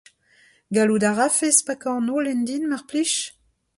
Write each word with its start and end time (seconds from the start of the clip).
Gallout 0.73 1.03
a 1.09 1.11
rafes 1.17 1.59
pakañ 1.67 1.95
an 1.99 2.11
holen 2.13 2.41
din 2.47 2.63
mar 2.67 2.83
plij? 2.89 3.13